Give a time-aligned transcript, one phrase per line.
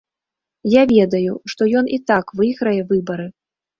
[0.75, 3.27] Я ведаю, што ён і так выйграе выбары!